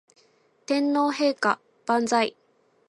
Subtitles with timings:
[0.65, 2.33] 天皇陛下万歳